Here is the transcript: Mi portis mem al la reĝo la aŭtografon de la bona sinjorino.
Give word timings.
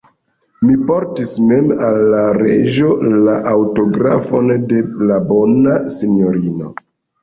Mi 0.69 0.77
portis 0.87 1.33
mem 1.49 1.69
al 1.89 1.99
la 2.15 2.25
reĝo 2.39 2.91
la 3.29 3.37
aŭtografon 3.55 4.53
de 4.75 4.85
la 5.09 5.23
bona 5.33 5.81
sinjorino. 6.03 6.77